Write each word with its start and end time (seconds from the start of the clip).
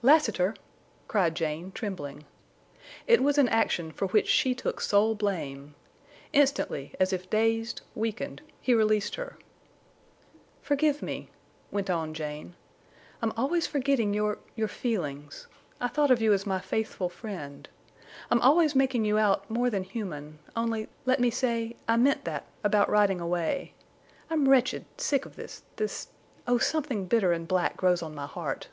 "Lassiter!" 0.00 0.54
cried 1.08 1.34
Jane, 1.34 1.72
trembling. 1.72 2.24
It 3.08 3.20
was 3.20 3.36
an 3.36 3.48
action 3.48 3.90
for 3.90 4.06
which 4.06 4.28
she 4.28 4.54
took 4.54 4.80
sole 4.80 5.16
blame. 5.16 5.74
Instantly, 6.32 6.94
as 7.00 7.12
if 7.12 7.28
dazed, 7.28 7.80
weakened, 7.96 8.40
he 8.60 8.74
released 8.74 9.16
her. 9.16 9.36
"Forgive 10.62 11.02
me!" 11.02 11.30
went 11.72 11.90
on 11.90 12.14
Jane. 12.14 12.54
"I'm 13.20 13.32
always 13.36 13.66
forgetting 13.66 14.14
your—your 14.14 14.68
feelings. 14.68 15.48
I 15.80 15.88
thought 15.88 16.12
of 16.12 16.22
you 16.22 16.32
as 16.32 16.46
my 16.46 16.60
faithful 16.60 17.08
friend. 17.08 17.68
I'm 18.30 18.40
always 18.40 18.76
making 18.76 19.04
you 19.04 19.18
out 19.18 19.50
more 19.50 19.68
than 19.68 19.82
human... 19.82 20.38
only, 20.54 20.86
let 21.06 21.18
me 21.18 21.30
say—I 21.32 21.96
meant 21.96 22.24
that—about 22.24 22.88
riding 22.88 23.20
away. 23.20 23.74
I'm 24.30 24.48
wretched, 24.48 24.84
sick 24.96 25.26
of 25.26 25.34
this—this—Oh, 25.34 26.58
something 26.58 27.06
bitter 27.06 27.32
and 27.32 27.48
black 27.48 27.76
grows 27.76 28.00
on 28.00 28.14
my 28.14 28.26
heart!" 28.26 28.68